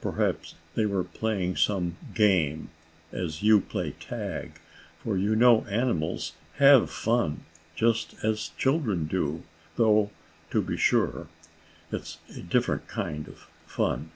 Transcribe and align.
Perhaps 0.00 0.56
they 0.74 0.84
were 0.84 1.04
playing 1.04 1.54
some 1.54 1.96
game, 2.12 2.70
as 3.12 3.44
you 3.44 3.60
play 3.60 3.92
tag, 3.92 4.58
for 4.98 5.16
you 5.16 5.36
know 5.36 5.62
animals 5.70 6.32
have 6.54 6.90
fun 6.90 7.44
just 7.76 8.16
as 8.24 8.50
children 8.58 9.06
do, 9.06 9.44
though, 9.76 10.10
to 10.50 10.60
be 10.60 10.76
sure, 10.76 11.28
it 11.92 11.98
is 12.00 12.18
a 12.36 12.40
different 12.40 12.88
kind 12.88 13.28
of 13.28 13.46
fun. 13.64 14.10